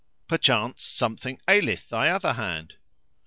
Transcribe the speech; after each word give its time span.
Perchance 0.27 0.83
something 0.83 1.39
aileth 1.47 1.89
thy 1.89 2.09
other 2.09 2.33
hand?" 2.33 2.73